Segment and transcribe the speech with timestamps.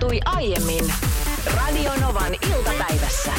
[0.00, 0.92] tapahtui aiemmin
[1.46, 3.32] Radionovan iltapäivässä.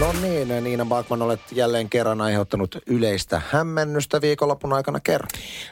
[0.00, 5.28] No niin, Niina Bakman, olet jälleen kerran aiheuttanut yleistä hämmennystä viikonlopun aikana kerran.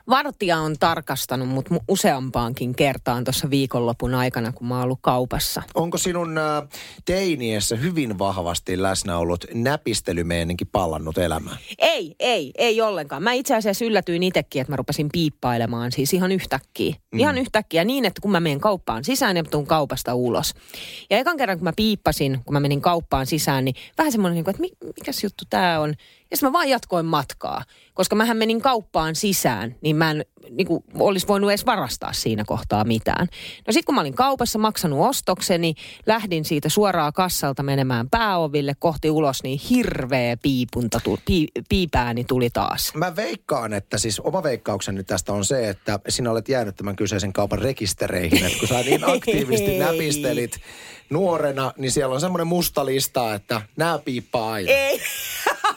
[0.09, 5.63] Vartija on tarkastanut mut mu- useampaankin kertaan tuossa viikonlopun aikana, kun mä oon ollut kaupassa.
[5.75, 6.63] Onko sinun äh,
[7.05, 11.57] teiniessä hyvin vahvasti läsnä ollut näpistelymeeninki pallannut elämää?
[11.79, 13.23] Ei, ei, ei ollenkaan.
[13.23, 16.95] Mä itse asiassa yllätyin itsekin, että mä rupesin piippailemaan siis ihan yhtäkkiä.
[17.13, 17.19] Mm.
[17.19, 20.55] Ihan yhtäkkiä niin, että kun mä menen kauppaan sisään ja tuun kaupasta ulos.
[21.11, 24.51] Ja ekan kerran, kun mä piippasin, kun mä menin kauppaan sisään, niin vähän semmoinen, niin
[24.51, 25.91] että mi- mikäs juttu tää on.
[26.31, 30.67] Ja sitten mä vaan jatkoin matkaa, koska mähän menin kauppaan sisään, niin mä en niin
[30.67, 33.27] kuin, olisi voinut edes varastaa siinä kohtaa mitään.
[33.67, 35.75] No sitten kun mä olin kaupassa maksanut ostokseni,
[36.07, 42.51] lähdin siitä suoraan kassalta menemään pääoville kohti ulos, niin hirveä piipunta, tuli, pii, piipääni tuli
[42.51, 42.95] taas.
[42.95, 47.33] Mä veikkaan, että siis oma veikkaukseni tästä on se, että sinä olet jäänyt tämän kyseisen
[47.33, 48.47] kaupan rekistereihin.
[48.47, 50.61] Että kun sä niin aktiivisesti näpistelit
[51.11, 54.71] nuorena, niin siellä on semmoinen musta lista, että nää piippaa aina.
[54.71, 55.01] Ei,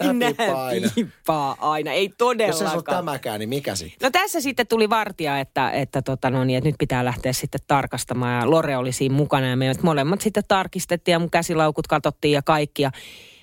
[0.03, 0.89] Nää aina.
[0.95, 2.97] piippaa aina, ei Jos se on todellakaan.
[2.97, 4.08] tämäkään, niin mikä sitten?
[4.08, 7.61] No tässä sitten tuli vartija, että, että, tota no niin, että nyt pitää lähteä sitten
[7.67, 8.42] tarkastamaan.
[8.42, 12.42] Ja Lore oli siinä mukana ja me molemmat sitten tarkistettiin ja mun käsilaukut katsottiin ja
[12.42, 12.81] kaikki.
[12.81, 12.92] Ja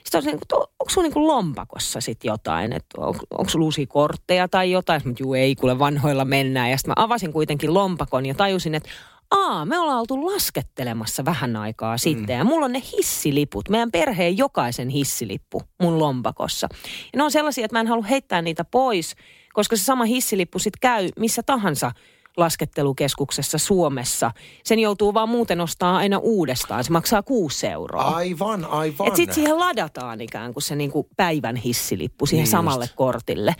[0.04, 4.48] sitten olisin, että onko sulla niin lompakossa sitten jotain, että on, onko sulla uusia kortteja
[4.48, 5.02] tai jotain.
[5.04, 6.70] Mutta juu ei, kuule vanhoilla mennään.
[6.70, 8.88] Ja sitten mä avasin kuitenkin lompakon ja tajusin, että
[9.30, 14.38] Aa, me ollaan oltu laskettelemassa vähän aikaa sitten ja mulla on ne hissiliput, meidän perheen
[14.38, 16.68] jokaisen hissilippu mun lompakossa.
[17.12, 19.14] Ja ne on sellaisia, että mä en halua heittää niitä pois,
[19.52, 21.92] koska se sama hissilippu sitten käy missä tahansa
[22.36, 24.30] laskettelukeskuksessa Suomessa.
[24.64, 28.02] Sen joutuu vaan muuten ostaa aina uudestaan, se maksaa kuusi euroa.
[28.02, 29.06] Aivan, aivan.
[29.06, 32.96] Että sitten siihen ladataan ikään kuin se niinku päivän hissilippu siihen Niin samalle just.
[32.96, 33.54] kortille.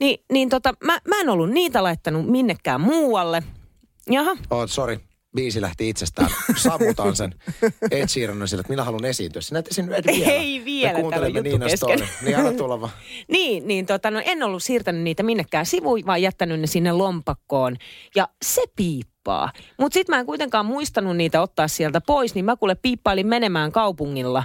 [0.00, 3.42] Ni, niin tota, mä, mä en ollut niitä laittanut minnekään muualle.
[4.10, 4.98] Jaha, Oot, sorry.
[5.36, 6.30] Biisi lähti itsestään.
[6.56, 7.34] Sammutaan sen
[7.90, 9.42] Ed Sheeranin sille, että minä haluan esiintyä.
[9.42, 10.32] Sinä et esiinny vielä.
[10.32, 11.68] Ei vielä, Me kuuntelemme Niina.
[11.76, 12.08] Stone.
[12.22, 12.92] Niin anna tulla vaan.
[13.28, 17.76] Niin, niin tota, no, en ollut siirtänyt niitä minnekään sivuun, vaan jättänyt ne sinne lompakkoon.
[18.14, 19.52] Ja se piippaa.
[19.78, 23.72] Mutta sitten mä en kuitenkaan muistanut niitä ottaa sieltä pois, niin mä kuule piippailin menemään
[23.72, 24.44] kaupungilla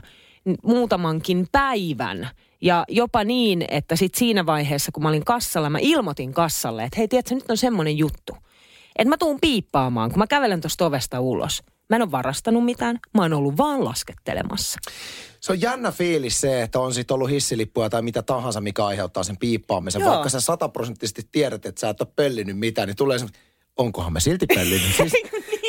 [0.64, 2.30] muutamankin päivän.
[2.62, 6.98] Ja jopa niin, että sit siinä vaiheessa, kun mä olin kassalla, mä ilmoitin kassalle, että
[6.98, 8.38] hei, tiedätkö, nyt on semmoinen juttu.
[8.98, 11.64] Että mä tuun piippaamaan, kun mä kävelen tuosta ovesta ulos.
[11.90, 14.80] Mä en ole varastanut mitään, mä oon ollut vaan laskettelemassa.
[15.40, 19.24] Se on jännä fiilis se, että on sitten ollut hissilippuja tai mitä tahansa, mikä aiheuttaa
[19.24, 20.02] sen piippaamisen.
[20.02, 20.12] Joo.
[20.12, 23.26] Vaikka sä sataprosenttisesti tiedät, että sä et ole pöllinyt mitään, niin tulee se,
[23.78, 24.96] onkohan mä silti pöllinyt?
[24.98, 25.14] Siis,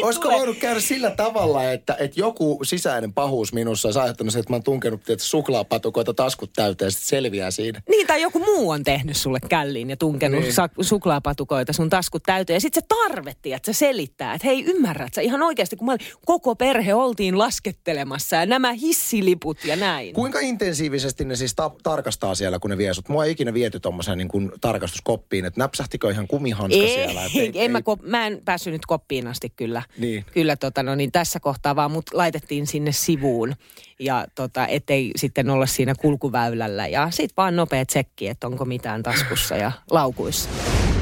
[0.02, 4.52] olisiko voinut käydä sillä tavalla, että, että joku sisäinen pahuus minussa olisi aiheuttanut se, että
[4.52, 7.82] mä oon tunkenut tietysti suklaapatukoita taskut täyteen ja sitten selviää siinä.
[7.88, 10.54] Niin, tai joku muu on tehnyt sulle källiin ja tunkenut Niin.
[10.76, 10.84] niin.
[10.84, 12.54] suklaapatukoita sun taskut täyteen.
[12.56, 15.92] Ja sitten se tarvetti, että se selittää, että hei ymmärrät sä ihan oikeasti, kun mä
[15.92, 20.14] olin, koko perhe oltiin laskettelemassa ja nämä hissiliput ja näin.
[20.14, 23.08] Kuinka intensiivisesti ne siis ta- tarkastaa siellä, kun ne vie sut?
[23.08, 27.24] Mua ei ikinä viety tommoseen niin kuin tarkastuskoppiin, että näpsähtikö ihan kumihanska ei, siellä?
[27.24, 29.82] Et ei, en Mä, ko- mä en päässyt nyt koppiin asti kyllä.
[29.98, 30.24] Niin.
[30.32, 33.54] Kyllä tota, no niin tässä kohtaa vaan mut laitettiin sinne sivuun.
[33.98, 36.86] Ja tota, ettei sitten olla siinä kulkuväylällä.
[36.86, 40.48] Ja sit vaan nopea tsekki, että onko mitään taskussa ja laukuissa.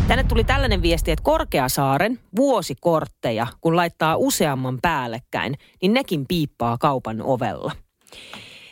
[0.09, 7.23] Tänne tuli tällainen viesti, että Korkeasaaren vuosikortteja, kun laittaa useamman päällekkäin, niin nekin piippaa kaupan
[7.23, 7.73] ovella.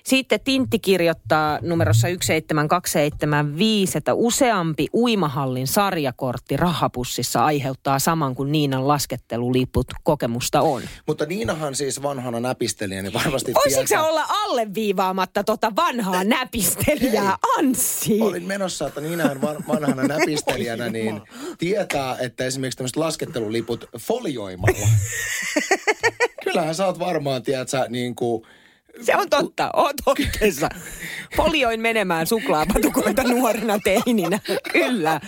[0.07, 9.87] Sitten Tintti kirjoittaa numerossa 17275, että useampi uimahallin sarjakortti rahapussissa aiheuttaa saman kuin Niinan lasketteluliput
[10.03, 10.83] kokemusta on.
[11.07, 17.37] Mutta Niinahan siis vanhana näpistelijä, niin varmasti Voisitko sä tietää- olla alleviivaamatta tota vanhaa näpistelijää,
[17.59, 18.21] Anssi?
[18.21, 21.21] Olin menossa, että Niinahan van- vanhana näpistelijänä niin
[21.59, 24.89] tietää, että esimerkiksi tämmöiset lasketteluliput folioimalla.
[26.45, 28.47] Kyllähän sä oot varmaan, tiedät sä, niin kuin,
[29.03, 30.69] Se on totta, oot oikeassa.
[31.37, 34.39] Folioin menemään suklaapatukoita nuorena teininä,
[34.73, 35.21] kyllä.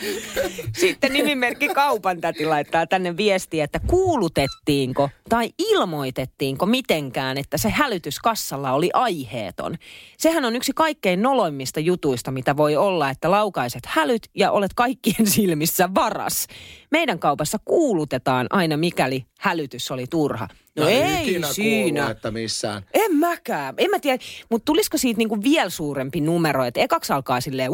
[0.78, 8.18] Sitten nimimerkki Kaupan täti laittaa tänne viestiä, että kuulutettiinko tai ilmoitettiinko mitenkään, että se hälytys
[8.18, 9.77] kassalla oli aiheeton.
[10.19, 15.27] Sehän on yksi kaikkein noloimmista jutuista, mitä voi olla, että laukaiset hälyt ja olet kaikkien
[15.27, 16.47] silmissä varas.
[16.91, 20.48] Meidän kaupassa kuulutetaan aina, mikäli hälytys oli turha.
[20.76, 22.00] No ei ikinä siinä.
[22.00, 22.82] Kuullut, että missään.
[22.94, 23.74] En mäkään.
[23.78, 27.72] En mä tiedä, mutta tulisiko siitä niinku vielä suurempi numero, että ekaksi alkaa silleen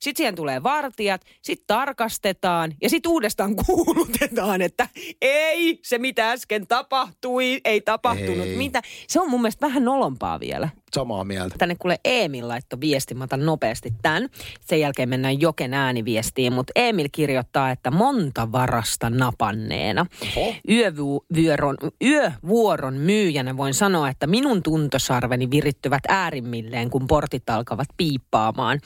[0.00, 4.88] sitten siihen tulee vartijat, sitten tarkastetaan ja sitten uudestaan kuulutetaan, että
[5.20, 8.56] ei se mitä äsken tapahtui, ei tapahtunut Ei.
[8.56, 8.82] mitä.
[9.08, 10.68] Se on mun mielestä vähän nolompaa vielä.
[10.94, 11.54] Samaa mieltä.
[11.58, 14.28] Tänne kuule Emil laittoi viesti, mä otan nopeasti tämän.
[14.60, 20.06] Sen jälkeen mennään Joken ääniviestiin, mutta Emil kirjoittaa, että monta varasta napanneena.
[20.36, 20.54] Oho.
[20.68, 28.80] Yövuoron, yövuoron myyjänä voin sanoa, että minun tuntosarveni virittyvät äärimmilleen, kun portit alkavat piippaamaan.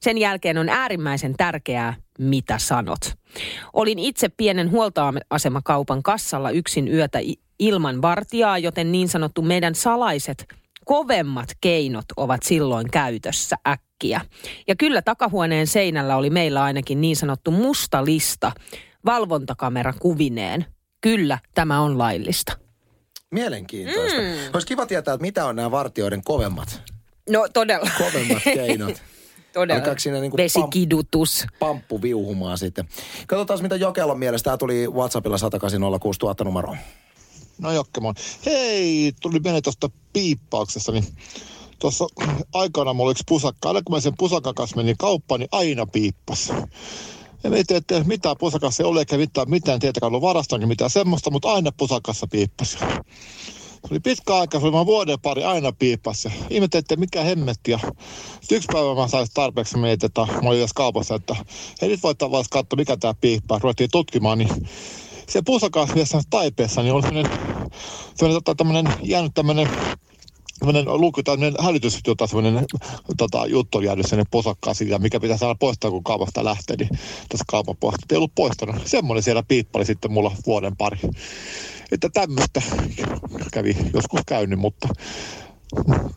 [0.00, 3.00] Sen jälkeen on äärimmäisen tärkeää, mitä sanot.
[3.72, 7.18] Olin itse pienen huoltoasemakaupan kassalla yksin yötä
[7.58, 10.46] ilman vartijaa, joten niin sanottu meidän salaiset
[10.84, 14.20] kovemmat keinot ovat silloin käytössä äkkiä.
[14.68, 18.52] Ja kyllä takahuoneen seinällä oli meillä ainakin niin sanottu musta lista
[19.06, 20.66] valvontakamera kuvineen.
[21.00, 22.52] Kyllä, tämä on laillista.
[23.30, 24.20] Mielenkiintoista.
[24.20, 24.50] Mm.
[24.52, 26.82] Olisi kiva tietää, että mitä on nämä vartioiden kovemmat,
[27.30, 27.90] No todella.
[27.98, 29.02] kovemmat keinot.
[29.52, 29.78] todella.
[29.80, 31.46] Alkaako siinä niinku Vesikidutus.
[31.58, 32.88] Pamppu viuhumaan sitten.
[33.26, 34.44] Katsotaan, mitä Jokelon mielestä.
[34.44, 36.76] Tämä tuli WhatsAppilla 10806 000 numeroon.
[37.58, 38.14] No Jokkemon.
[38.46, 41.04] Hei, tuli mieleen tuosta piippauksesta, niin
[41.78, 42.06] tuossa
[42.52, 43.68] aikana mulla oli yksi pusakka.
[43.68, 46.52] Aina kun mä sen pusakan kanssa menin kauppaan, niin aina piippas.
[47.44, 51.30] Ja mietin, että mitä pusakassa ei ole, eikä mitään, mitään tietenkään ollut varastoinkin mitään semmoista,
[51.30, 52.78] mutta aina pusakassa piippasi.
[52.78, 56.28] Se oli pitkä aika, se oli vaan vuoden pari aina piippasi.
[56.50, 57.70] Ihmettelin, että mikä hemmetti.
[57.70, 57.78] Ja
[58.50, 61.36] yksi päivä mä sain tarpeeksi mietin, että mä olin tässä kaupassa, että
[61.82, 63.58] hei nyt voit tavallaan katsoa, mikä tämä piippaa.
[63.58, 64.68] Ruvettiin tutkimaan, niin
[65.28, 67.32] se pusakas jossain taipeessa, niin oli sellainen,
[68.14, 69.68] sellainen tota, tämmöinen jäänyt tämmöinen
[70.58, 72.64] tämmöinen luku, tämmöinen hälytys, jota semmoinen
[73.16, 76.88] tota, juttu oli jäänyt sinne posakkaan siitä, mikä pitää saada poistaa, kun kaupasta lähtee, niin
[77.28, 78.86] tässä kaupan puolesta ei ollut poistanut.
[78.86, 80.98] Semmoinen siellä piippali sitten mulla vuoden pari.
[81.92, 82.62] Että tämmöistä
[83.52, 84.88] kävi joskus käynyt, mutta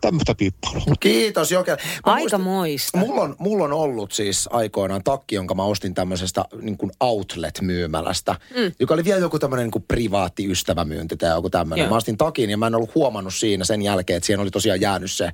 [0.01, 0.95] tämmöistä piippailua.
[0.99, 1.77] Kiitos Jokel.
[2.05, 2.97] Mä Aika moista.
[2.97, 8.35] Mulla on, mulla on ollut siis aikoinaan takki, jonka mä ostin tämmöisestä niin kuin outlet-myymälästä,
[8.55, 8.71] mm.
[8.79, 11.83] joka oli vielä joku tämmöinen niin kuin privaatti ystävämyynti tai joku tämmöinen.
[11.83, 11.89] Joo.
[11.89, 14.81] Mä ostin takin ja mä en ollut huomannut siinä sen jälkeen, että siihen oli tosiaan
[14.81, 15.29] jäänyt se,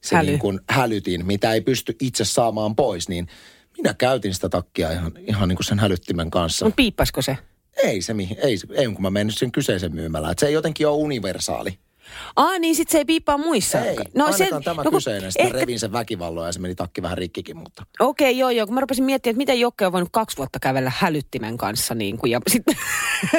[0.00, 0.26] se Häly.
[0.30, 3.28] niin kuin hälytin, mitä ei pysty itse saamaan pois, niin
[3.76, 6.64] minä käytin sitä takkia ihan, ihan niin kuin sen hälyttimen kanssa.
[6.64, 7.38] Mutta piippasko se?
[7.82, 10.32] Ei se, mihin- ei, ei kun mä menin sen kyseisen myymälään.
[10.32, 11.78] Että se ei jotenkin ole universaali.
[12.36, 13.80] Aa, niin sit se ei piippaa muissa.
[13.80, 15.32] Ei, no, ainakaan tämä no, kyseinen.
[15.32, 15.58] Sitten ehkä...
[15.58, 17.82] revin sen väkivalloa ja se meni takki vähän rikkikin, mutta...
[18.00, 18.66] Okei, okay, joo, joo.
[18.66, 22.18] Kun mä rupesin miettimään, että miten Jokke on voinut kaksi vuotta kävellä hälyttimen kanssa, niin
[22.18, 22.76] kuin, ja sitten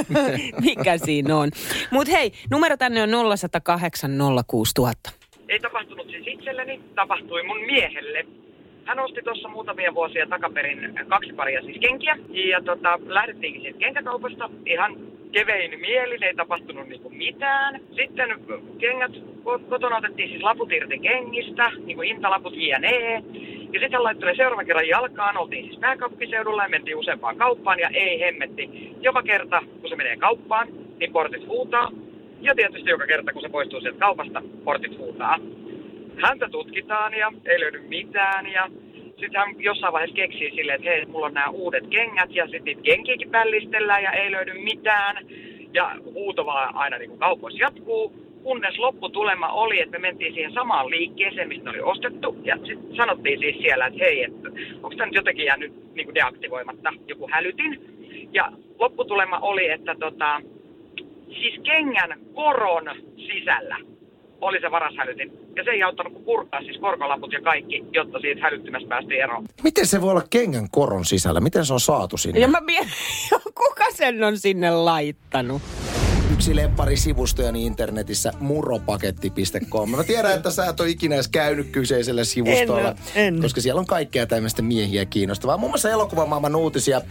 [0.66, 1.52] mikä siinä on.
[1.92, 4.12] Mutta hei, numero tänne on 0108
[4.48, 5.12] 06000.
[5.50, 8.26] Ei tapahtunut siis itselleni, tapahtui mun miehelle.
[8.86, 12.18] Hän osti tuossa muutamia vuosia takaperin kaksi paria siis kenkiä.
[12.52, 17.80] Ja tota, lähdettiinkin siitä kenkäkaupasta ihan kevein mielin, ei tapahtunut niinku mitään.
[17.96, 18.30] Sitten
[18.78, 19.12] kengät
[19.46, 23.24] ko- kotona otettiin siis laput irti kengistä, niinku hintalaput jne.
[23.74, 28.20] Ja sitten laittoi seuraavan kerran jalkaan, oltiin siis pääkaupunkiseudulla ja mentiin useampaan kauppaan ja ei
[28.20, 28.70] hemmetti.
[29.02, 30.68] Joka kerta, kun se menee kauppaan,
[31.00, 31.92] niin portit huutaa.
[32.42, 35.40] Ja tietysti joka kerta, kun se poistuu sieltä kaupasta, portit huutaa.
[36.24, 38.70] Häntä tutkitaan ja ei löydy mitään ja
[39.20, 42.64] sitten hän jossain vaiheessa keksii silleen, että hei, mulla on nämä uudet kengät ja sitten
[42.66, 45.26] niitä kenkiäkin pällistellään ja ei löydy mitään.
[45.74, 48.14] Ja huuto vaan aina niin kaupoissa jatkuu,
[48.44, 52.38] kunnes lopputulema oli, että me mentiin siihen samaan liikkeeseen, mistä oli ostettu.
[52.44, 56.16] Ja sitten sanottiin siis siellä, että hei, että onko tämä nyt jotenkin jäänyt niin kuin
[56.16, 57.80] deaktivoimatta, joku hälytin.
[58.32, 60.42] Ja lopputulema oli, että tota,
[61.28, 63.78] siis kengän koron sisällä
[64.48, 65.32] oli se varashälytin.
[65.56, 69.46] Ja se ei auttanut kuin purkaa siis korkolaput ja kaikki, jotta siitä hälyttimästä päästiin eroon.
[69.64, 71.40] Miten se voi olla kengän koron sisällä?
[71.40, 72.40] Miten se on saatu sinne?
[72.40, 72.92] Ja mä mietin,
[73.64, 75.62] kuka sen on sinne laittanut?
[76.36, 79.90] Yksi lemppari sivustojani internetissä, muropaketti.com.
[79.90, 83.42] Mä tiedän, että sä et ole ikinä edes käynyt kyseisellä sivustolla, En en.
[83.42, 85.58] koska siellä on kaikkea tämmöistä miehiä kiinnostavaa.
[85.58, 87.02] Muun muassa elokuvamaailman uutisia.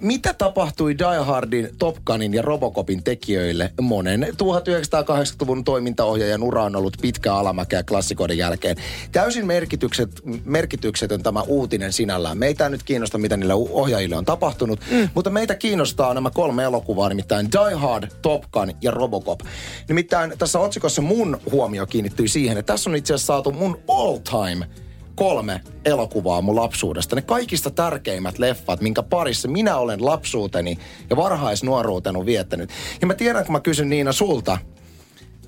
[0.00, 3.72] Mitä tapahtui Die Hardin, Top Gunin ja Robocopin tekijöille?
[3.80, 8.76] Monen 1980-luvun toimintaohjaajan ura on ollut pitkä alamäkeä klassikoiden jälkeen.
[9.12, 10.10] Täysin merkitykset,
[10.44, 12.38] merkityksetön tämä uutinen sinällään.
[12.38, 15.08] Meitä ei nyt kiinnosta, mitä niille ohjaajille on tapahtunut, mm.
[15.14, 19.40] mutta meitä kiinnostaa nämä kolme elokuvaa, nimittäin Die Hard, Top Gun ja Robocop.
[19.88, 24.16] Nimittäin tässä otsikossa mun huomio kiinnittyi siihen, että tässä on itse asiassa saatu mun all
[24.16, 24.66] time
[25.14, 27.16] kolme elokuvaa mun lapsuudesta.
[27.16, 30.78] Ne kaikista tärkeimmät leffat, minkä parissa minä olen lapsuuteni
[31.10, 32.70] ja varhaisnuoruuteni viettänyt.
[33.00, 34.58] Ja mä tiedän, kun mä kysyn Niina sulta,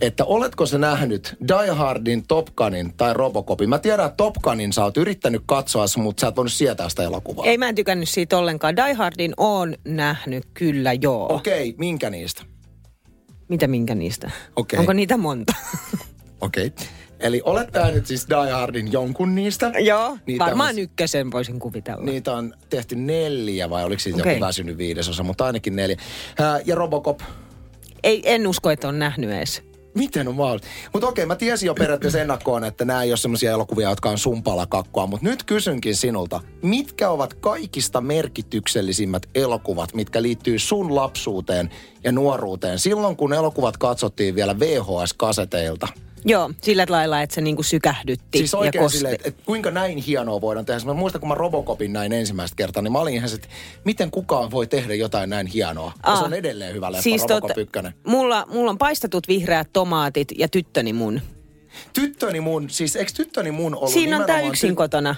[0.00, 3.68] että oletko sä nähnyt Die Hardin, Top Gunin tai Robocopin?
[3.68, 7.02] Mä tiedän, että Top Gunin sä oot yrittänyt katsoa, mutta sä et voinut sietää sitä
[7.02, 7.46] elokuvaa.
[7.46, 8.76] Ei mä en tykännyt siitä ollenkaan.
[8.76, 11.34] Die Hardin on nähnyt, kyllä joo.
[11.34, 12.42] Okei, minkä niistä?
[13.50, 14.30] Mitä minkä niistä?
[14.56, 14.78] Okei.
[14.78, 15.52] Onko niitä monta?
[16.40, 16.72] Okei.
[17.20, 19.72] Eli olet nähnyt siis Die Hardin jonkun niistä?
[19.78, 22.04] joo, Niitä varmaan on- ykkösen voisin kuvitella.
[22.04, 24.32] Niitä on tehty neljä vai oliko siitä Okei.
[24.32, 25.96] joku väsynyt viidesosa, mutta ainakin neljä.
[26.38, 27.20] Ää, ja Robocop,
[28.02, 29.62] Ei, en usko, että on nähnyt edes.
[30.00, 30.68] Miten on mahdollista?
[30.92, 34.18] Mutta okei, mä tiesin jo periaatteessa ennakkoon, että nämä ei ole semmoisia elokuvia, jotka on
[34.18, 35.06] sumpala kakkoa.
[35.06, 41.70] Mutta nyt kysynkin sinulta, mitkä ovat kaikista merkityksellisimmät elokuvat, mitkä liittyy sun lapsuuteen
[42.04, 42.78] ja nuoruuteen?
[42.78, 45.88] Silloin, kun elokuvat katsottiin vielä VHS-kaseteilta.
[46.24, 48.98] Joo, sillä lailla, että se niinku sykähdytti Siis ja oikein kosti.
[48.98, 50.80] silleen, että, että kuinka näin hienoa voidaan tehdä.
[50.84, 53.48] Mä muistan, kun mä Robocopin näin ensimmäistä kertaa, niin mä olin ihan se, että
[53.84, 55.92] miten kukaan voi tehdä jotain näin hienoa.
[56.06, 56.24] Ja se Aa.
[56.26, 57.72] on edelleen hyvä leffa, Siis siis Robocop 1.
[58.06, 61.20] Mulla, mulla on paistetut vihreät tomaatit ja tyttöni mun.
[61.92, 65.14] Tyttöni mun, siis eikö tyttöni mun ollut Siinä on tää yksin ty- kotona.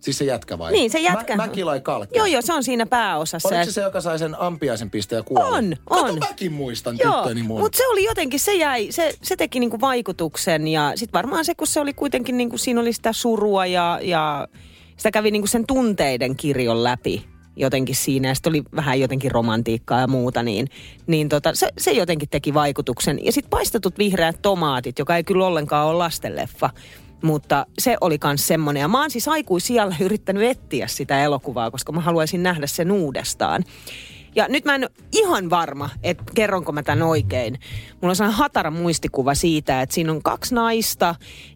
[0.00, 0.72] Siis se jätkä vai?
[0.72, 1.36] Niin, se jätkä.
[1.36, 2.18] Mä, Mäkilai Kalkki.
[2.18, 3.48] Joo, joo, se on siinä pääosassa.
[3.48, 5.58] Oliko se se, joka sai sen ampiaisen pisteen ja kuoli?
[5.58, 6.18] On, Kato, on.
[6.18, 7.60] mäkin muistan Joo, tyttöni mun.
[7.60, 11.54] mutta se oli jotenkin, se jäi, se, se teki niinku vaikutuksen ja sitten varmaan se,
[11.54, 14.48] kun se oli kuitenkin niinku, siinä oli sitä surua ja, ja
[14.96, 17.24] sitä kävi niinku sen tunteiden kirjon läpi
[17.56, 20.68] jotenkin siinä ja sitten oli vähän jotenkin romantiikkaa ja muuta, niin,
[21.06, 23.24] niin tota, se, se jotenkin teki vaikutuksen.
[23.24, 26.70] Ja sitten paistetut vihreät tomaatit, joka ei kyllä ollenkaan ole lastenleffa,
[27.22, 28.80] mutta se oli myös semmoinen.
[28.80, 33.64] Ja mä oon siis aikuisijalla yrittänyt etsiä sitä elokuvaa, koska mä haluaisin nähdä sen uudestaan.
[34.36, 37.58] Ja nyt mä en ole ihan varma, että kerronko mä tämän oikein.
[37.92, 41.14] Mulla on sellainen hatara muistikuva siitä, että siinä on kaksi naista,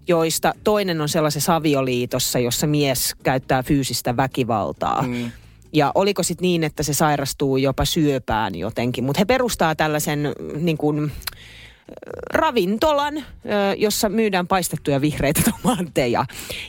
[0.08, 5.02] joista toinen on sellaisessa avioliitossa, jossa mies käyttää fyysistä väkivaltaa.
[5.02, 5.30] Mm.
[5.72, 9.04] Ja oliko sitten niin, että se sairastuu jopa syöpään jotenkin.
[9.04, 11.12] Mutta he perustaa tällaisen niin kuin,
[12.34, 13.14] ravintolan,
[13.76, 16.24] jossa myydään paistettuja vihreitä tomaatteja.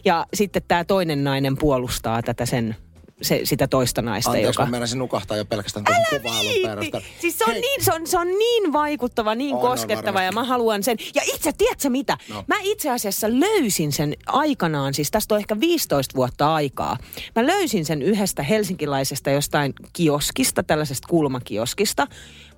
[0.06, 2.76] Ja sitten tämä toinen nainen puolustaa tätä sen,
[3.22, 4.66] se, sitä toista naista, Anteeksi, joka...
[4.66, 7.02] mä menisin nukahtaa jo pelkästään tuon kuvailun.
[7.22, 10.06] Siis se on, Hei, niin, se, on, se on niin vaikuttava, niin On, on koskettava
[10.06, 10.26] varmasti.
[10.26, 10.98] ja mä haluan sen.
[11.16, 12.18] Ja itse, tiedätkö mitä?
[12.30, 12.44] No.
[12.48, 16.98] Mä itse asiassa löysin sen aikanaan, siis tästä on ehkä 15 vuotta aikaa.
[17.36, 22.08] Mä löysin sen yhdestä helsinkiläisestä jostain kioskista, tällaisesta kulmakioskista.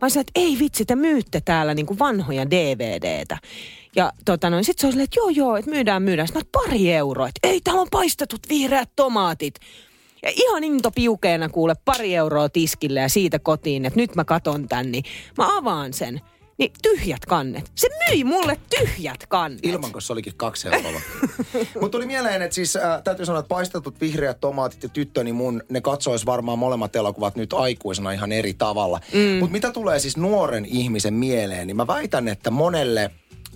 [0.01, 3.37] Mä sanoin, että ei vitsi, te myytte täällä niinku vanhoja DVDtä.
[3.95, 6.27] Ja tota noin, sit se oli silleen, että joo joo, että myydään, myydään.
[6.27, 9.55] Sitten mä, pari euroa, että ei, täällä on paistetut vihreät tomaatit.
[10.23, 14.67] Ja ihan into piukeena kuule pari euroa tiskille ja siitä kotiin, että nyt mä katon
[14.67, 15.03] tän, niin
[15.37, 16.21] mä avaan sen.
[16.57, 17.71] Niin tyhjät kannet.
[17.75, 19.65] Se myi mulle tyhjät kannet.
[19.65, 21.01] Ilman, kun se olikin kaksi euroa.
[21.81, 25.63] Mutta tuli mieleen, että siis äh, täytyy sanoa, että paistetut vihreät tomaatit ja tyttöni mun,
[25.69, 28.99] ne katsois varmaan molemmat elokuvat nyt aikuisena ihan eri tavalla.
[29.13, 29.39] Mm.
[29.39, 33.11] Mutta mitä tulee siis nuoren ihmisen mieleen, niin mä väitän, että monelle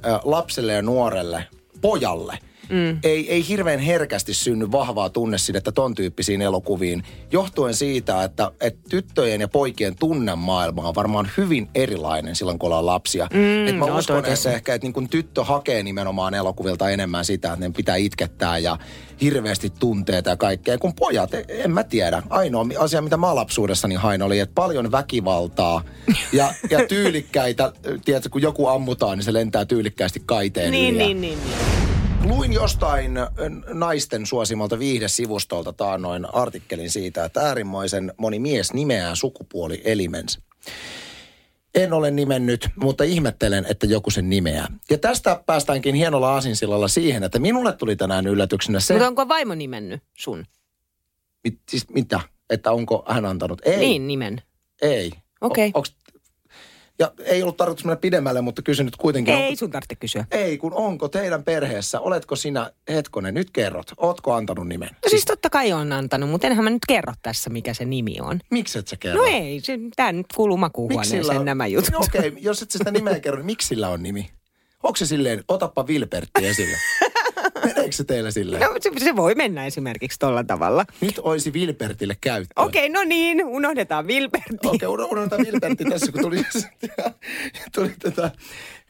[0.06, 1.44] äh, lapselle ja nuorelle,
[1.82, 2.38] pojalle,
[2.72, 3.00] mm.
[3.04, 9.42] ei, ei hirveän herkästi synny vahvaa tunnesidettä ton tyyppisiin elokuviin, johtuen siitä, että, että tyttöjen
[9.42, 13.28] ja poikien tunnemaailma on varmaan hyvin erilainen silloin, kun ollaan lapsia.
[13.34, 17.26] Mm, Et mä no, uskon, että ehkä, että niin kun tyttö hakee nimenomaan elokuvilta enemmän
[17.26, 18.78] sitä, että ne pitää itkettää ja
[19.22, 20.78] hirveästi tunteita ja kaikkea.
[20.78, 22.24] Kun pojat, e- en mä tiedä.
[22.30, 25.82] Ainoa asia, mitä mä lapsuudessani hain, oli, että paljon väkivaltaa
[26.34, 27.72] ja, ja tyylikkäitä.
[28.06, 31.02] Tiedätkö, kun joku ammutaan, niin se lentää tyylikkäästi kaiteen Niin, yli.
[31.04, 31.91] ja- niin, niin, niin.
[32.24, 33.12] Luin jostain
[33.74, 40.42] naisten suosimalta viihdesivustolta taannoin artikkelin siitä, että äärimmäisen moni mies nimeää sukupuolielimensä.
[41.76, 44.68] En ole nimennyt, mutta ihmettelen, että joku sen nimeää.
[44.90, 48.94] Ja tästä päästäänkin hienolla aasinsilalla siihen, että minulle tuli tänään yllätyksenä se...
[48.94, 50.46] Mutta onko vaimo nimennyt sun?
[51.44, 52.20] Mit, siis mitä?
[52.50, 53.62] Että onko hän antanut?
[53.66, 53.78] Ei.
[53.78, 54.42] Niin, nimen.
[54.82, 55.12] Ei.
[55.42, 55.72] Okei.
[55.74, 55.96] O, onks,
[57.02, 59.34] ja ei ollut tarkoitus mennä pidemmälle, mutta kysyn nyt kuitenkin.
[59.34, 60.26] Ei onko- sun tarvitse kysyä.
[60.32, 64.90] Ei, kun onko teidän perheessä, oletko sinä, hetkonen, nyt kerrot, ootko antanut nimen?
[64.90, 68.18] No siis totta kai on antanut, mutta enhän mä nyt kerro tässä, mikä se nimi
[68.22, 68.40] on.
[68.52, 69.22] Miksi et sä kerro?
[69.22, 71.92] No ei, se, tää nyt kuuluu makuuhuoneeseen nämä jutut.
[71.92, 74.30] No Okei, okay, jos et sä sitä nimeä kerro, niin miksi sillä on nimi?
[74.84, 76.78] Onko se silleen, otappa Vilpertti esille?
[77.92, 78.62] Meneekö se teillä silleen?
[78.62, 80.86] No, se, se voi mennä esimerkiksi tolla tavalla.
[81.02, 82.64] Nyt olisi Vilpertille käyttöä.
[82.66, 84.56] Okei, no niin, unohdetaan Vilberti.
[84.66, 86.44] Okei, okay, unohdetaan Vilpertti tässä, kun tuli,
[87.76, 88.32] tuli tätä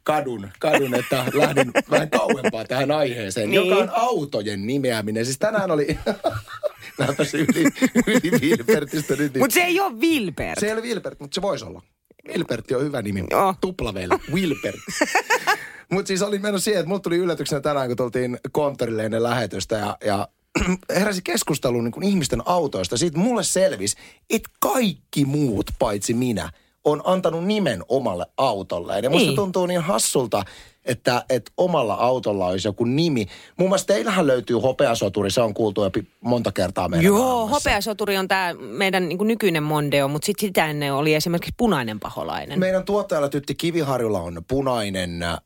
[0.03, 3.67] kadun, kadun, että lähdin vähän kauempaa tähän aiheeseen, Niin.
[3.67, 5.25] joka on autojen nimeäminen.
[5.25, 5.87] Siis tänään oli,
[6.97, 7.65] mä yli,
[8.07, 9.37] yli Vilpertistä nyt.
[9.37, 10.59] Mutta se ei ole Vilbert.
[10.59, 11.81] Se ei ole Wilbert, mutta se voisi olla.
[12.27, 13.23] Wilbertti on hyvä nimi.
[13.31, 13.55] Joo.
[13.61, 14.15] Tuplaveli.
[14.33, 14.79] Wilbert.
[15.91, 19.75] mutta siis oli mennyt siihen, että mulla tuli yllätyksenä tänään, kun tultiin konttorille ennen lähetystä
[19.75, 20.27] ja, ja
[20.95, 22.97] heräsi keskustelu niin kuin ihmisten autoista.
[22.97, 23.97] Siitä mulle selvisi,
[24.29, 26.49] että kaikki muut paitsi minä
[26.83, 29.03] on antanut nimen omalle autolleen.
[29.03, 29.35] Ja musta Niin.
[29.35, 30.43] tuntuu niin hassulta
[30.85, 33.25] että, että omalla autolla olisi joku nimi.
[33.57, 35.89] Muun muassa teillähän löytyy hopeasoturi, se on kuultu jo
[36.21, 37.53] monta kertaa meidän Joo, maailmassa.
[37.69, 42.59] hopeasoturi on tämä meidän niin nykyinen Mondeo, mutta sitten sitä ennen oli esimerkiksi punainen paholainen.
[42.59, 45.37] Meidän tuottajalla Tytti Kiviharjulla on punainen, äh,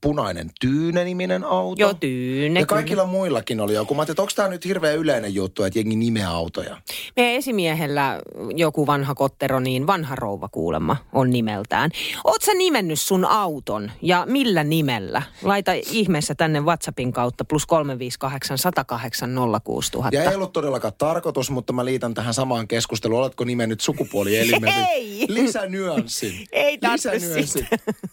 [0.00, 1.80] punainen Tyyne-niminen auto.
[1.82, 3.94] Joo, Tyyne, Ja kaikilla muillakin oli joku.
[3.94, 6.76] Mä ajattelin, että onko tämä nyt hirveän yleinen juttu, että jengi nimeä autoja?
[7.16, 8.20] Meidän esimiehellä
[8.56, 11.90] joku vanha kottero, niin vanha rouva kuulemma on nimeltään.
[12.24, 15.22] Oot sä nimennyt sun auton ja millä nimellä?
[15.42, 19.30] Laita ihmeessä tänne WhatsAppin kautta plus 358 108
[19.64, 20.16] 06000.
[20.16, 23.20] Ja ei ollut todellakaan tarkoitus, mutta mä liitän tähän samaan keskusteluun.
[23.20, 24.78] Oletko nimennyt sukupuolielimesi?
[24.92, 25.26] Ei.
[25.28, 26.46] Lisänyanssin.
[26.52, 27.68] Ei Lisänyanssin.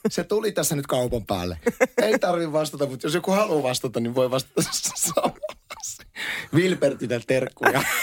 [0.09, 1.59] Se tuli tässä nyt kaupan päälle.
[2.01, 4.61] Ei tarvi vastata, mutta jos joku haluaa vastata, niin voi vastata
[4.95, 6.03] samassa.
[6.55, 7.83] Vilpertinen terkkuja.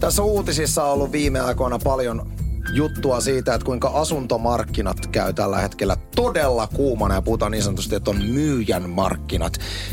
[0.00, 2.32] Tässä uutisissa on ollut viime aikoina paljon
[2.72, 8.10] juttua siitä, että kuinka asuntomarkkinat käy tällä hetkellä todella kuumana ja puhutaan niin sanotusti, että
[8.10, 9.52] on myyjän markkinat.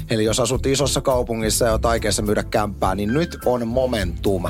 [0.10, 4.44] Eli jos asut isossa kaupungissa ja oot aikeissa myydä kämppää, niin nyt on momentum.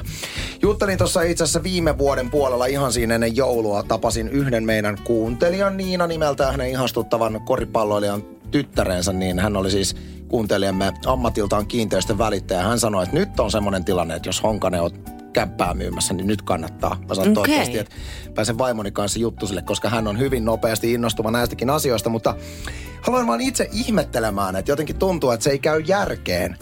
[0.62, 3.84] Juttelin tuossa itse asiassa viime vuoden puolella ihan siinä ennen joulua.
[3.84, 9.96] Tapasin yhden meidän kuuntelijan Niina nimeltään hänen ihastuttavan koripalloilijan tyttärensä, niin hän oli siis
[10.28, 12.64] kuuntelijamme ammatiltaan kiinteistön välittäjä.
[12.64, 14.92] Hän sanoi, että nyt on semmoinen tilanne, että jos Honkanen on
[15.38, 16.98] kämppää myymässä, niin nyt kannattaa.
[17.08, 17.34] Mä sanon Okei.
[17.34, 17.96] toivottavasti, että
[18.36, 22.36] pääsen vaimoni kanssa juttusille, koska hän on hyvin nopeasti innostuva näistäkin asioista, mutta
[23.02, 26.58] haluan vaan itse ihmettelemään, että jotenkin tuntuu, että se ei käy järkeen.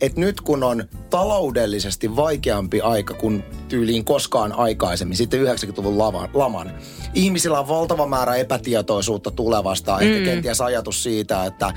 [0.00, 6.72] Että nyt kun on taloudellisesti vaikeampi aika kuin tyyliin koskaan aikaisemmin, sitten 90-luvun laman, laman,
[7.14, 10.02] ihmisillä on valtava määrä epätietoisuutta tulevasta, mm.
[10.02, 11.72] ehkä kenties ajatus siitä, että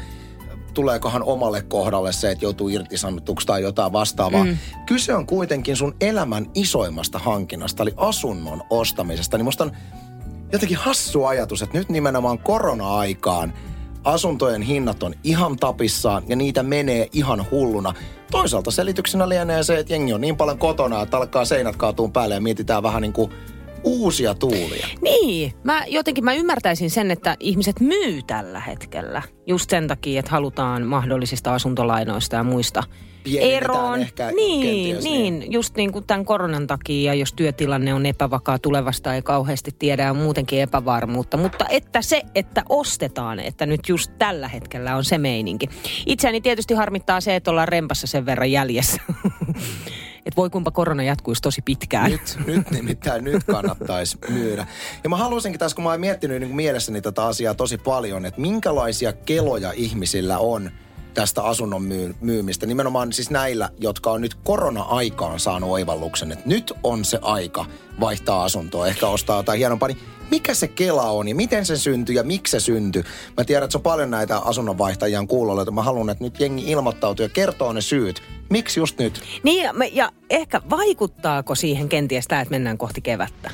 [0.78, 4.44] tuleekohan omalle kohdalle se, että joutuu irtisanotuksi tai jotain vastaavaa.
[4.44, 4.58] Mm.
[4.86, 9.38] Kyse on kuitenkin sun elämän isoimmasta hankinnasta, eli asunnon ostamisesta.
[9.38, 9.72] Niin musta on
[10.52, 13.54] jotenkin hassu ajatus, että nyt nimenomaan korona-aikaan
[14.04, 17.94] asuntojen hinnat on ihan tapissaan ja niitä menee ihan hulluna.
[18.32, 22.36] Toisaalta selityksenä lienee se, että jengi on niin paljon kotona, että alkaa seinät kaatuun päälle
[22.36, 23.32] ja mietitään vähän niin kuin
[23.88, 24.88] uusia tuulia.
[25.02, 29.22] Niin, mä jotenkin mä ymmärtäisin sen, että ihmiset myy tällä hetkellä.
[29.48, 32.84] Just sen takia, että halutaan mahdollisista asuntolainoista ja muista
[33.40, 34.02] eroon.
[34.02, 38.60] ehkä niin, kenties, niin, just niin kuin tämän koronan takia, ja jos työtilanne on epävakaa
[38.60, 41.38] tulevasta, ei kauheasti tiedä, ja muutenkin epävarmuutta.
[41.38, 45.70] Mutta että se, että ostetaan, että nyt just tällä hetkellä on se meininki.
[46.06, 49.02] Itseäni tietysti harmittaa se, että ollaan rempassa sen verran jäljessä.
[50.28, 52.12] että voi kumpa korona jatkuisi tosi pitkään.
[52.12, 54.68] Nyt, nyt nimittäin nyt kannattaisi myydä.
[55.04, 58.42] Ja mä haluaisinkin tässä, kun mä oon miettinyt niin mielessäni tätä asiaa tosi paljon, että
[58.42, 60.72] minkälaisia keloja ihmisillä on
[61.18, 62.66] tästä asunnon myy- myymistä.
[62.66, 67.66] Nimenomaan siis näillä, jotka on nyt korona-aikaan saanut oivalluksen, että nyt on se aika
[68.00, 69.88] vaihtaa asuntoa, ehkä ostaa jotain hienompaa.
[69.88, 70.00] Niin
[70.32, 73.04] mikä se kela on ja miten se syntyi ja miksi se syntyi?
[73.38, 76.72] Mä tiedän, että se on paljon näitä asunnonvaihtajia kuulolla, että mä haluan, että nyt jengi
[76.72, 78.24] ilmoittautuu ja kertoo ne syyt.
[78.50, 79.22] Miksi just nyt?
[79.44, 83.52] Niin, ja, ja ehkä vaikuttaako siihen kenties tämä, että mennään kohti kevättä?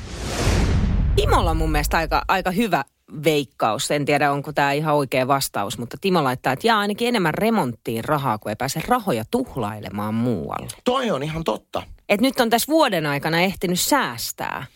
[1.16, 2.84] Timolla on mun mielestä aika, aika hyvä
[3.24, 3.90] veikkaus.
[3.90, 8.04] En tiedä, onko tämä ihan oikea vastaus, mutta Timo laittaa, että jaa ainakin enemmän remonttiin
[8.04, 10.68] rahaa, kun ei pääse rahoja tuhlailemaan muualle.
[10.84, 11.82] Toi on ihan totta.
[12.08, 14.66] Et nyt on tässä vuoden aikana ehtinyt säästää.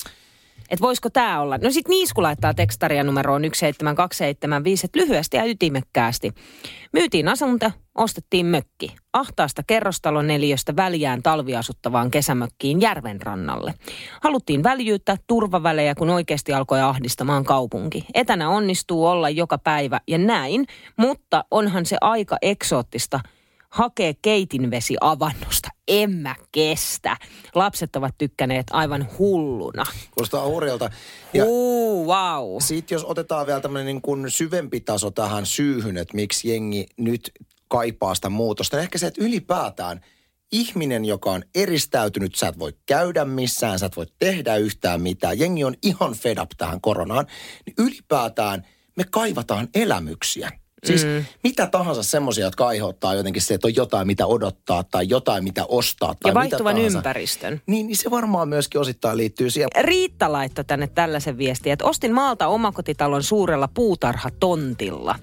[0.68, 1.58] Että voisiko tämä olla?
[1.58, 6.32] No sit Niisku laittaa tekstaria numeroon 17275, että lyhyesti ja ytimekkäästi.
[6.92, 8.96] Myytiin asunto, ostettiin mökki.
[9.12, 13.74] Ahtaasta kerrostalon neliöstä väljään talviasuttavaan kesämökkiin järven rannalle.
[14.22, 18.04] Haluttiin väljyyttä, turvavälejä, kun oikeasti alkoi ahdistamaan kaupunki.
[18.14, 23.20] Etänä onnistuu olla joka päivä ja näin, mutta onhan se aika eksoottista–
[23.68, 25.68] hakee keitinvesi avannosta.
[25.88, 27.16] En mä kestä.
[27.54, 29.84] Lapset ovat tykkäneet aivan hulluna.
[30.10, 30.90] Kuulostaa hurjalta.
[31.34, 32.56] Ja Uu, wow.
[32.60, 37.32] sitten jos otetaan vielä tämmöinen niin kuin syvempi taso tähän syyhyn, että miksi jengi nyt
[37.68, 40.00] kaipaa sitä muutosta, niin ehkä se, että ylipäätään
[40.52, 45.38] ihminen, joka on eristäytynyt, sä et voi käydä missään, sä et voi tehdä yhtään mitään.
[45.38, 47.26] Jengi on ihan fed up tähän koronaan.
[47.66, 50.52] Niin ylipäätään me kaivataan elämyksiä.
[50.86, 51.24] Siis mm.
[51.42, 55.64] mitä tahansa semmoisia, jotka aiheuttaa jotenkin se, että on jotain, mitä odottaa tai jotain, mitä
[55.68, 56.14] ostaa.
[56.14, 56.98] Tai Ja vaihtuvan mitä tahansa.
[56.98, 57.60] ympäristön.
[57.66, 59.70] Niin, niin se varmaan myöskin osittain liittyy siihen.
[59.80, 65.14] Riitta laittoi tänne tällaisen viestin, että ostin maalta omakotitalon suurella puutarhatontilla.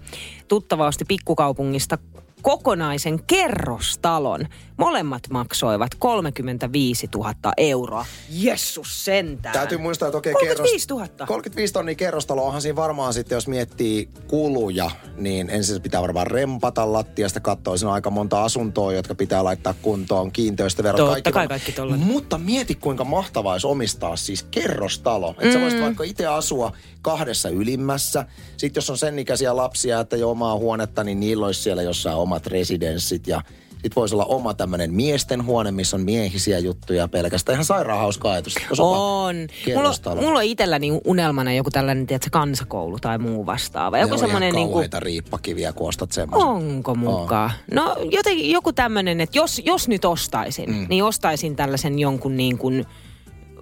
[0.47, 1.97] Tuttava osti pikkukaupungista
[2.45, 4.45] kokonaisen kerrostalon.
[4.77, 8.05] Molemmat maksoivat 35 000 euroa.
[8.29, 9.53] Jessus sentään.
[9.53, 11.07] Täytyy muistaa, että okei, 35 000.
[11.27, 16.93] 35 tonnia kerrostalo onhan siinä varmaan sitten, jos miettii kuluja, niin ensin pitää varmaan rempata
[16.93, 17.77] lattiasta, katsoa.
[17.77, 21.31] Siinä on aika monta asuntoa, jotka pitää laittaa kuntoon, kiinteistöverot, Totta kaikki.
[21.31, 21.75] kai kaikki.
[21.97, 25.35] Mutta mieti, kuinka mahtavaa olisi omistaa siis kerrostalo.
[25.39, 28.25] Että sä voisit vaikka itse asua kahdessa ylimmässä.
[28.57, 32.17] Sitten jos on sen ikäisiä lapsia, että jo omaa huonetta, niin niillä olisi siellä jossain
[32.35, 37.53] omat residenssit ja sitten voisi olla oma tämmöinen miesten huone, missä on miehisiä juttuja pelkästään.
[37.53, 38.55] Ihan sairaan hauska ajatus.
[38.69, 39.35] Jos On.
[39.75, 43.97] Mulla, mulla on itselläni unelmana joku tällainen, tiedätkö, kansakoulu tai muu vastaava.
[43.97, 46.49] Ne Joku on semmoinen ihan niin kuin, riippakiviä, kun ostat semmoisen.
[46.49, 47.51] Onko mukaan?
[47.71, 50.85] No joten, joku tämmöinen, että jos, jos nyt ostaisin, mm.
[50.89, 52.85] niin ostaisin tällaisen jonkun niin kuin,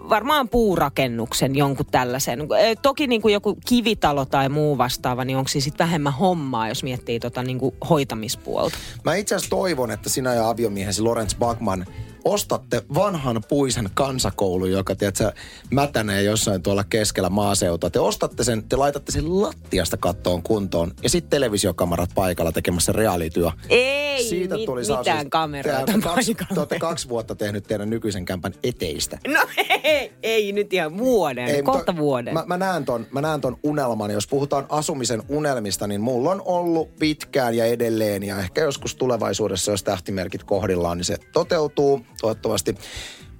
[0.09, 2.39] varmaan puurakennuksen jonkun tällaisen.
[2.81, 6.83] Toki niin kuin joku kivitalo tai muu vastaava, niin onko se sitten vähemmän hommaa, jos
[6.83, 8.77] miettii tota niin kuin hoitamispuolta.
[9.03, 11.85] Mä itse asiassa toivon, että sinä ja aviomiehesi Lorenz Bachman
[12.25, 15.31] ostatte vanhan puisen kansakoulun, joka tiedätkö,
[15.71, 17.89] mätänee jossain tuolla keskellä maaseutua.
[17.89, 23.51] Te ostatte sen, te laitatte sen lattiasta kattoon kuntoon ja sitten televisiokamarat paikalla tekemässä reaalityö.
[23.69, 27.89] Ei Siitä mit, tuli mitään saus- kameroita Te- kaksi, te olette kaksi vuotta tehnyt teidän
[27.89, 29.19] nykyisen kämpän eteistä.
[29.27, 29.41] No
[29.83, 32.33] ei, ei nyt ihan vuoden, ei, kohta mutta vuoden.
[32.33, 34.11] Mä, mä, näen ton, mä näen ton unelman.
[34.11, 38.23] Jos puhutaan asumisen unelmista, niin mulla on ollut pitkään ja edelleen.
[38.23, 42.75] Ja ehkä joskus tulevaisuudessa, jos tähtimerkit kohdillaan, niin se toteutuu toivottavasti.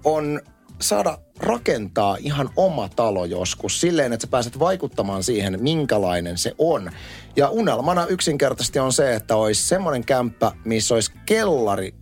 [0.04, 0.41] On
[0.82, 6.91] saada rakentaa ihan oma talo joskus silleen, että sä pääset vaikuttamaan siihen, minkälainen se on.
[7.36, 11.93] Ja unelmana yksinkertaisesti on se, että olisi semmoinen kämppä, missä olisi kellari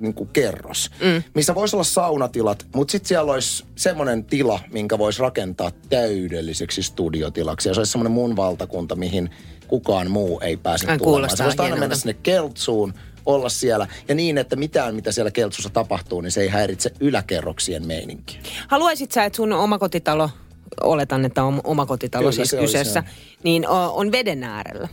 [0.00, 1.22] niin kuin kerros, mm.
[1.34, 7.68] missä voisi olla saunatilat, mutta sitten siellä olisi semmoinen tila, minkä voisi rakentaa täydelliseksi studiotilaksi.
[7.68, 9.30] Ja se olisi semmoinen mun valtakunta, mihin
[9.68, 11.36] kukaan muu ei pääse tulemaan.
[11.36, 12.94] Se voisi aina mennä sinne keltsuun,
[13.34, 13.86] olla siellä.
[14.08, 18.40] Ja niin, että mitään, mitä siellä keltsussa tapahtuu, niin se ei häiritse yläkerroksien meininkiä.
[18.68, 20.30] Haluaisit sä, että sun omakotitalo,
[20.80, 23.04] oletan, että on omakotitalo Kyllä, siis kyseessä,
[23.42, 24.88] niin o- on veden äärellä?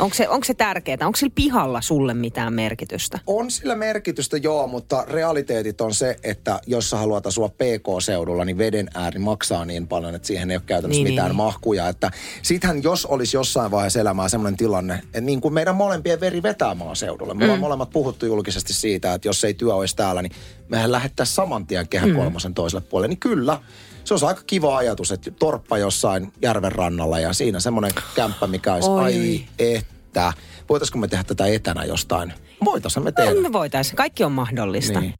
[0.00, 0.98] Onko se, onko se tärkeää?
[1.00, 3.18] Onko sillä pihalla sulle mitään merkitystä?
[3.26, 8.58] On sillä merkitystä joo, mutta realiteetit on se, että jos sä haluat asua PK-seudulla, niin
[8.58, 11.88] veden ääri maksaa niin paljon, että siihen ei ole käytännössä Niin, niin, mitään niin, mahkuja.
[11.88, 12.10] Että
[12.42, 16.74] sittenhän jos olisi jossain vaiheessa elämää sellainen tilanne, että niin kuin meidän molempien veri vetää
[16.74, 17.34] maaseudulle.
[17.34, 17.42] Me mm.
[17.44, 20.32] ollaan molemmat puhuttu julkisesti siitä, että jos ei työ olisi täällä, niin
[20.68, 22.16] mehän lähettäisiin saman tien kehä Mm.
[22.16, 23.08] kolmosen toiselle puolelle.
[23.08, 23.58] Niin kyllä,
[24.04, 28.74] se olisi aika kiva ajatus, että torppa jossain järven rannalla ja siinä semmoinen kämppä, mikä
[28.74, 29.02] olisi Oi.
[29.02, 30.32] ai että.
[30.68, 32.32] Voitaisiko me tehdä tätä etänä jostain?
[32.64, 33.34] Voitaisiin me tehdä.
[33.34, 33.96] No, me voitaisiin.
[33.96, 35.00] Kaikki on mahdollista.
[35.00, 35.14] Niin.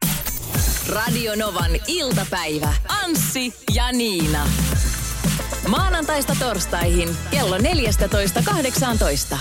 [0.88, 2.75] Radio Novan iltapäivä.
[3.05, 4.49] Anssi ja Niina.
[5.68, 9.37] Maanantaista torstaihin kello 14.18.